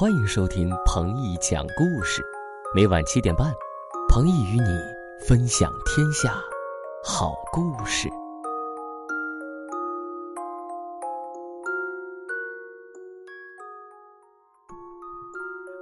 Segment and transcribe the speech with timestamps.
[0.00, 2.22] 欢迎收听彭毅讲故事，
[2.72, 3.52] 每晚七点半，
[4.08, 4.68] 彭毅与你
[5.26, 6.40] 分享天下
[7.02, 8.08] 好故事。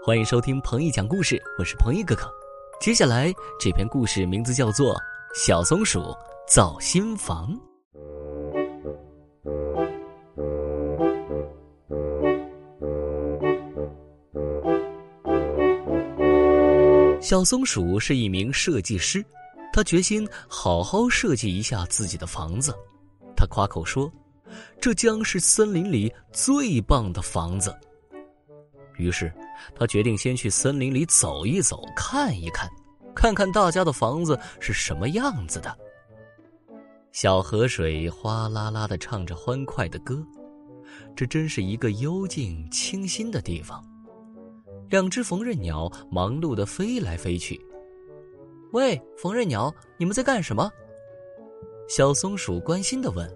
[0.03, 2.23] 欢迎收听彭毅讲故事，我是彭毅哥哥。
[2.81, 3.31] 接下来
[3.61, 4.95] 这篇故事名字叫做
[5.35, 6.17] 《小松鼠
[6.49, 7.49] 造新房》。
[17.27, 19.21] 小松鼠是一名设计师，
[19.73, 22.73] 他决心好好设计一下自己的房子。
[23.37, 24.09] 他夸口说
[24.81, 27.77] ：“这将是森林里最棒的房子。”
[28.97, 29.33] 于是，
[29.75, 32.71] 他决定先去森林里走一走，看一看，
[33.13, 35.77] 看看大家的房子是什么样子的。
[37.11, 40.25] 小河水哗啦啦的唱着欢快的歌，
[41.17, 43.85] 这真是一个幽静清新的地方。
[44.89, 47.61] 两只缝纫鸟忙碌的飞来飞去。
[48.73, 50.71] 喂，缝纫鸟，你们在干什么？
[51.89, 53.29] 小松鼠关心的问。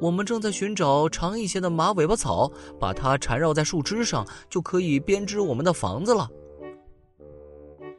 [0.00, 6.28] 我们正在寻找长一些的马尾巴草，把它缠绕在树枝上，就可以编织我们的房子了。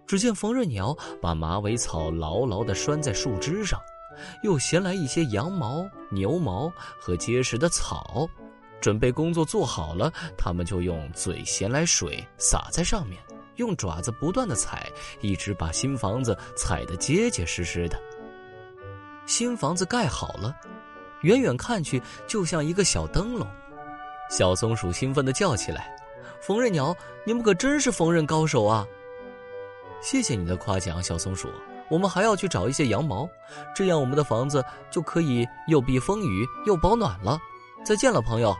[0.05, 3.79] 只见缝纫鸟把马尾草牢牢的拴在树枝上，
[4.43, 8.27] 又衔来一些羊毛、牛毛和结实的草。
[8.79, 13.21] 准备工作做好了，他们就用嘴衔来水洒在上面，
[13.55, 14.87] 用爪子不断的踩，
[15.21, 17.99] 一直把新房子踩得结结实实的。
[19.25, 20.55] 新房子盖好了，
[21.21, 23.47] 远远看去就像一个小灯笼。
[24.29, 25.95] 小松鼠兴奋地叫起来
[26.41, 28.85] ：“缝纫鸟，你们可真是缝纫高手啊！”
[30.01, 31.49] 谢谢你的夸奖，小松鼠。
[31.89, 33.27] 我们还要去找一些羊毛，
[33.73, 37.39] 这样我们的房子就可以又避风雨又保暖了。
[37.85, 38.55] 再见了，朋友。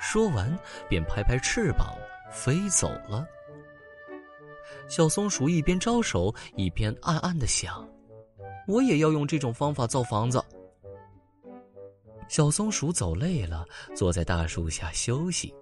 [0.00, 0.58] 说完，
[0.88, 1.94] 便拍拍翅膀
[2.30, 3.26] 飞走了。
[4.88, 7.88] 小松鼠一边招手，一边暗暗的想
[8.68, 10.42] ：“我也要用这种方法造房子。”
[12.28, 13.64] 小松鼠走累了，
[13.94, 15.54] 坐在大树下休息。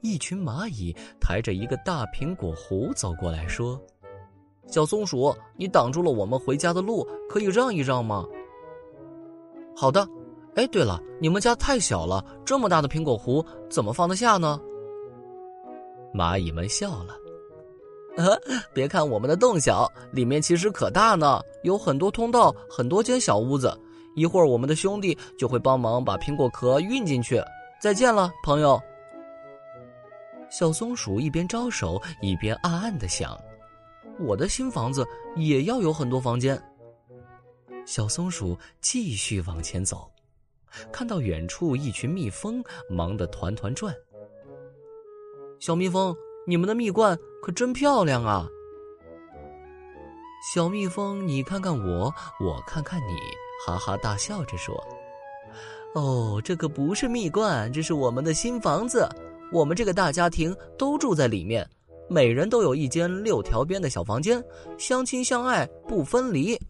[0.00, 3.80] 一群蚂蚁抬着一个大苹果核走过来说
[4.68, 8.24] ：“小松鼠，你挡住了我们回家的路，可以让一让吗
[9.74, 10.06] ？”“好的。”
[10.56, 14.58] 哎，对了，你们家太小了，这么大的苹果核怎么放得下呢？
[16.14, 17.14] 蚂蚁们笑了。
[18.72, 23.78] 别看我们的洞小，里面其实可大呢，有很多通道，很多间小屋子。
[24.14, 27.38] 一会儿我们的兄弟就会帮忙把苹果壳运进去。
[27.78, 28.80] 再见了，朋友。
[30.48, 33.38] 小松鼠一边招手，一边暗暗的想：
[34.18, 35.06] 我的新房子
[35.36, 36.58] 也要有很多房间。
[37.84, 40.10] 小松鼠继续往前走。
[40.92, 43.94] 看到远处一群蜜蜂忙得团团转。
[45.58, 46.14] 小蜜蜂，
[46.46, 48.46] 你们的蜜罐可真漂亮啊！
[50.54, 53.14] 小蜜蜂，你看看我，我看看你，
[53.66, 54.76] 哈哈大笑着说
[55.96, 59.08] ：“哦，这可不是蜜罐，这是我们的新房子。
[59.50, 61.68] 我们这个大家庭都住在里面，
[62.08, 64.44] 每人都有一间六条边的小房间，
[64.76, 66.60] 相亲相爱不分离。”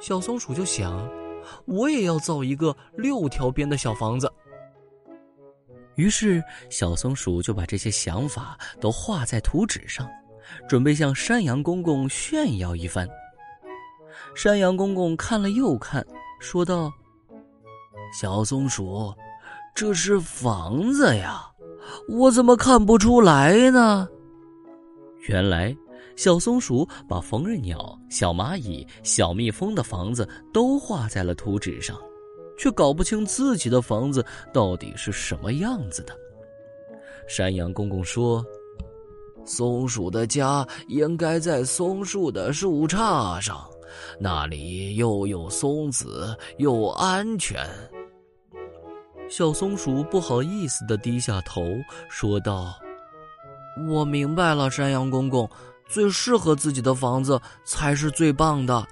[0.00, 1.21] 小松鼠就想。
[1.66, 4.30] 我也要造一个六条边的小房子。
[5.96, 10.08] 于是，小松鼠就把这些想法都画在图纸上，
[10.68, 13.08] 准备向山羊公公炫耀一番。
[14.34, 16.04] 山羊公公看了又看，
[16.40, 16.90] 说道
[18.18, 19.14] ：“小松鼠，
[19.74, 21.42] 这是房子呀，
[22.08, 24.08] 我怎么看不出来呢？”
[25.28, 25.76] 原来。
[26.16, 31.98] 小松鼠把缝纫鸟、小蚂蚁、小蜜蜂的房子都画在了图纸上，
[32.58, 36.14] 却搞不清自己的房子到底是什么样子的。
[37.28, 38.44] 山羊公公说
[39.44, 43.64] ：“松鼠的家应该在松树的树杈上，
[44.20, 47.66] 那里又有松子又安全。”
[49.30, 51.62] 小松鼠不好意思的低下头
[52.10, 52.74] 说道
[53.88, 55.48] ：“我明白了，山羊公公。”
[55.88, 58.86] 最适合自己的房子才是最棒的。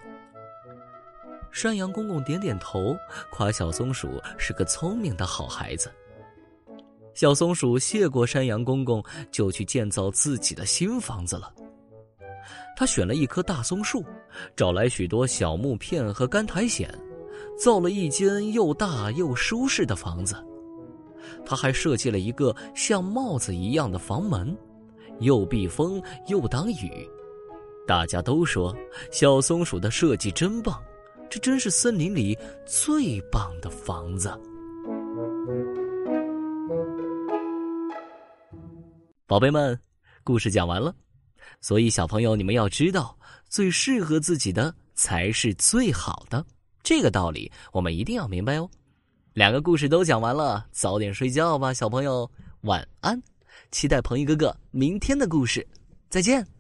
[1.51, 2.97] 山羊公公点点头，
[3.31, 5.91] 夸小松鼠是个聪明的好孩子。
[7.13, 9.03] 小松鼠谢过山羊公公，
[9.33, 11.53] 就去建造自己的新房子了。
[12.77, 14.05] 他选了一棵大松树，
[14.57, 16.89] 找来许多小木片和干苔藓，
[17.59, 20.37] 造了一间又大又舒适的房子。
[21.45, 24.57] 他还设计了一个像帽子一样的房门。
[25.21, 27.09] 又避风又挡雨，
[27.87, 28.75] 大家都说
[29.13, 30.83] 小松鼠的设计真棒，
[31.29, 32.37] 这真是森林里
[32.67, 34.31] 最棒的房子。
[39.27, 39.79] 宝贝们，
[40.25, 40.95] 故事讲完了。
[41.61, 43.17] 所以小朋友，你们要知道，
[43.49, 46.45] 最适合自己的才是最好的。
[46.83, 48.69] 这个道理我们一定要明白哦。
[49.35, 52.29] 两个故事都讲完了，早点睡觉吧，小朋友，
[52.63, 53.23] 晚安。
[53.71, 55.67] 期待鹏毅哥哥明天的故事，
[56.09, 56.60] 再见。